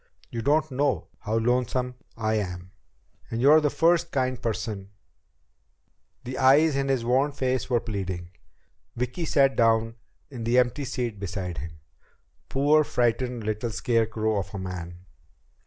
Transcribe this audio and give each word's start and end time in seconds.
You 0.31 0.41
don't 0.41 0.71
know 0.71 1.09
how 1.19 1.37
lonesome 1.37 1.93
I 2.17 2.33
am. 2.33 2.71
And 3.29 3.39
you're 3.39 3.61
the 3.61 3.69
first 3.69 4.11
kind 4.11 4.41
person..." 4.41 4.89
The 6.23 6.39
eyes 6.39 6.75
in 6.75 6.87
his 6.87 7.05
worn 7.05 7.31
face 7.33 7.69
were 7.69 7.79
pleading. 7.79 8.31
Vicki 8.95 9.25
sat 9.25 9.55
down 9.55 9.93
in 10.31 10.43
the 10.43 10.57
empty 10.57 10.85
seat 10.85 11.19
beside 11.19 11.59
him. 11.59 11.81
Poor, 12.49 12.83
frightened 12.83 13.43
little 13.43 13.69
scarecrow 13.69 14.37
of 14.39 14.55
a 14.55 14.57
man! 14.57 15.05